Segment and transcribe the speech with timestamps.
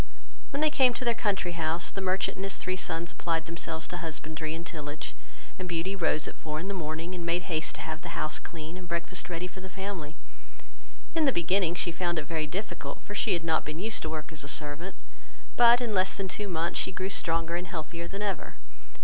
[0.49, 3.87] When they came to their country house, the merchant and his three sons applied themselves
[3.89, 5.13] to husbandry and tillage;
[5.59, 8.39] and Beauty rose at four in the morning, and made haste to have the house
[8.39, 10.15] clean, and breakfast ready for the family.
[11.13, 14.09] In the beginning she found it very difficult, for she had not been used to
[14.09, 14.95] work as a servant;
[15.55, 18.55] but in less than two months she grew stronger and healthier than ever.